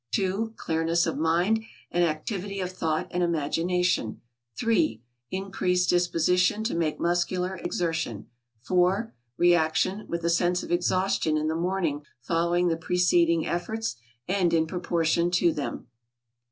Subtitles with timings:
[0.13, 4.19] "2 Clearness of mind, and activity of thought and imagination.
[4.57, 8.25] "3 Increased disposition to make muscular exertion.
[8.63, 13.95] "4 Reaction, with a sense of exhaustion in the morning following the preceding efforts,
[14.27, 15.85] and in proportion to them."